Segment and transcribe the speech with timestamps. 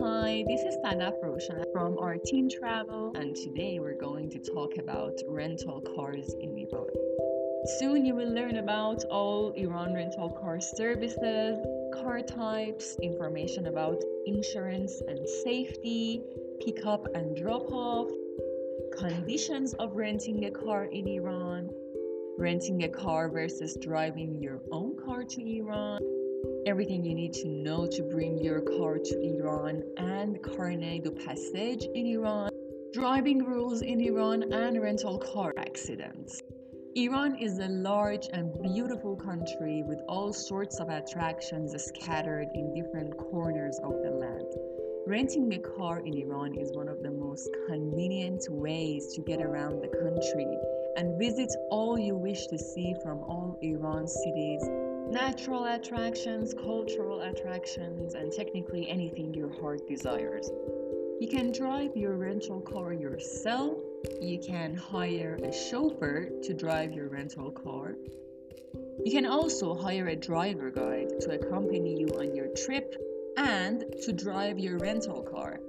[0.00, 4.76] Hi, this is Sadaf Roshan from our Teen Travel, and today we're going to talk
[4.78, 6.86] about rental cars in Iran.
[7.80, 11.58] Soon you will learn about all Iran rental car services,
[11.92, 16.22] car types, information about insurance and safety,
[16.64, 18.08] pickup and drop off,
[18.96, 21.70] conditions of renting a car in Iran,
[22.38, 26.00] renting a car versus driving your own car to Iran,
[26.66, 31.86] everything you need to know to bring your car to Iran, and carnet de passage
[31.94, 32.50] in Iran,
[32.92, 36.42] driving rules in Iran, and rental car accidents.
[36.96, 43.16] Iran is a large and beautiful country with all sorts of attractions scattered in different
[43.16, 44.46] corners of the land.
[45.06, 49.82] Renting a car in Iran is one of the most convenient ways to get around
[49.82, 50.56] the country
[50.96, 54.62] and visit all you wish to see from all Iran's cities,
[55.10, 60.50] natural attractions, cultural attractions, and technically anything your heart desires.
[61.20, 63.78] You can drive your rental car yourself.
[64.20, 67.94] You can hire a chauffeur to drive your rental car.
[69.04, 72.94] You can also hire a driver guide to accompany you on your trip
[73.36, 75.60] and to drive your rental car.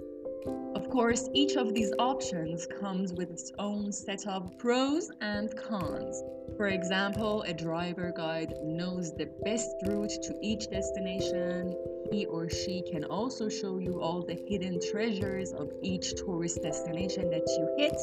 [0.75, 6.21] Of course, each of these options comes with its own set of pros and cons.
[6.57, 11.75] For example, a driver guide knows the best route to each destination.
[12.11, 17.29] He or she can also show you all the hidden treasures of each tourist destination
[17.31, 17.97] that you hit,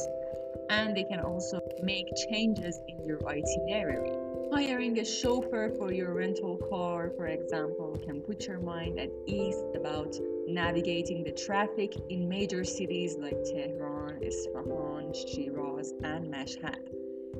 [0.69, 4.11] and they can also make changes in your itinerary.
[4.51, 9.57] Hiring a chauffeur for your rental car, for example, can put your mind at ease
[9.73, 10.13] about
[10.47, 16.89] navigating the traffic in major cities like Tehran, Isfahan, Shiraz, and Mashhad.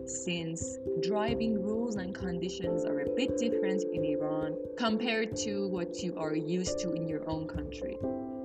[0.06, 6.18] Since driving rules and conditions are a bit different in Iran compared to what you
[6.18, 7.98] are used to in your own country.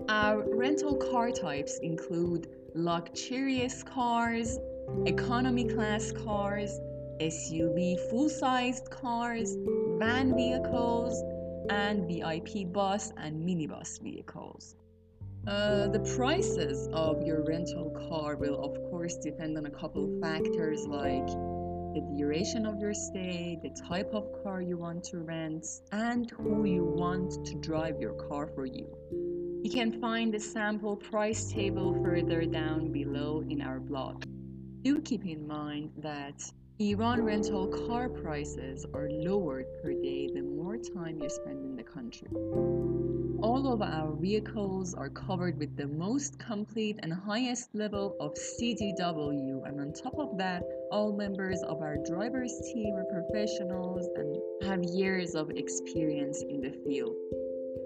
[0.09, 4.59] Our rental car types include luxurious cars,
[5.07, 6.79] economy class cars,
[7.21, 9.57] SUV full sized cars,
[9.99, 11.21] van vehicles,
[11.71, 14.77] and VIP bus and minibus vehicles.
[15.47, 20.21] Uh, the prices of your rental car will, of course, depend on a couple of
[20.21, 21.27] factors like
[21.95, 26.65] the duration of your stay, the type of car you want to rent, and who
[26.65, 28.87] you want to drive your car for you.
[29.63, 34.25] You can find the sample price table further down below in our blog.
[34.83, 36.43] Do keep in mind that
[36.79, 40.43] Iran rental car prices are lowered per day the
[40.95, 42.29] more time you spend in the country.
[43.43, 49.67] All of our vehicles are covered with the most complete and highest level of CDW,
[49.67, 54.37] and on top of that, all members of our driver's team are professionals and
[54.69, 57.17] have years of experience in the field.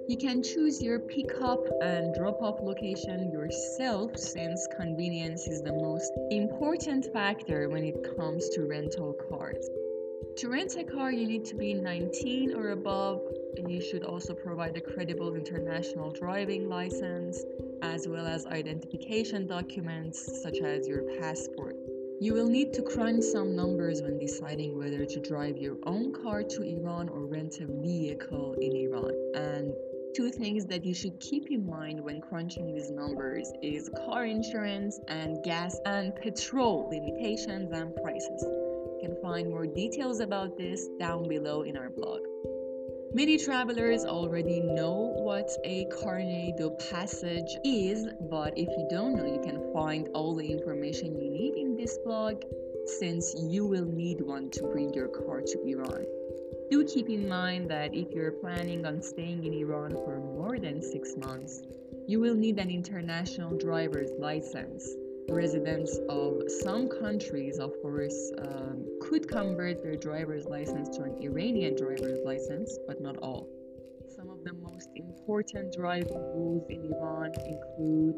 [0.08, 6.12] You can choose your pickup and drop off location yourself since convenience is the most
[6.30, 9.68] important factor when it comes to rental cars.
[10.38, 13.20] To rent a car, you need to be 19 or above,
[13.58, 17.44] and you should also provide a credible international driving license
[17.82, 21.76] as well as identification documents such as your passport.
[22.18, 26.42] You will need to crunch some numbers when deciding whether to drive your own car
[26.42, 29.12] to Iran or rent a vehicle in Iran.
[29.34, 29.74] And
[30.14, 34.98] two things that you should keep in mind when crunching these numbers is car insurance
[35.08, 38.61] and gas and petrol limitations and prices.
[39.02, 42.20] Can find more details about this down below in our blog.
[43.12, 49.26] Many travelers already know what a carnet de passage is, but if you don't know,
[49.26, 52.42] you can find all the information you need in this blog
[52.86, 56.06] since you will need one to bring your car to Iran.
[56.70, 60.80] Do keep in mind that if you're planning on staying in Iran for more than
[60.80, 61.60] six months,
[62.06, 64.88] you will need an international driver's license.
[65.28, 71.76] Residents of some countries, of course, um, could convert their driver's license to an Iranian
[71.76, 73.48] driver's license, but not all.
[74.16, 78.16] Some of the most important driving rules in Iran include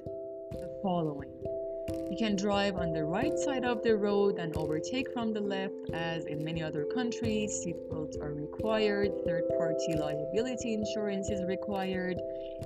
[0.53, 1.54] the following
[1.89, 5.91] you can drive on the right side of the road and overtake from the left,
[5.93, 12.21] as in many other countries, seatbelts are required, third party liability insurance is required,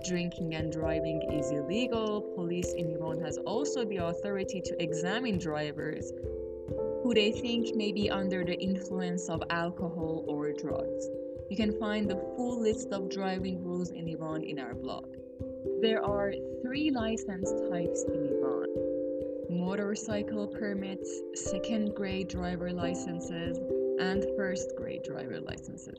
[0.04, 2.20] drinking and driving is illegal.
[2.34, 6.12] Police in Iran has also the authority to examine drivers
[7.02, 11.08] who they think may be under the influence of alcohol or drugs.
[11.50, 15.06] You can find the full list of driving rules in Iran in our blog.
[15.80, 16.32] There are
[16.62, 18.97] three license types in Iran
[19.50, 23.58] motorcycle permits, second grade driver licenses,
[24.00, 25.98] and first grade driver licenses.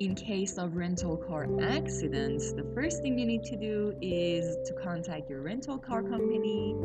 [0.00, 4.74] In case of rental car accidents, the first thing you need to do is to
[4.82, 6.76] contact your rental car company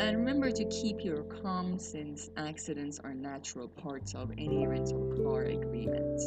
[0.00, 5.42] and remember to keep your calm since accidents are natural parts of any rental car
[5.42, 6.20] agreement.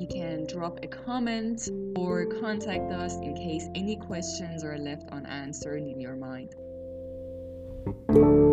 [0.00, 5.82] You can drop a comment or contact us in case any questions are left unanswered
[5.82, 6.54] in your mind.
[7.84, 8.43] Thank you.